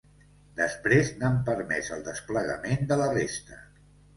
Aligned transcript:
Després 0.59 1.11
n’han 1.19 1.37
permès 1.49 1.91
el 1.99 2.03
desplegament 2.09 2.91
de 2.93 3.01
la 3.03 3.11
resta. 3.21 3.63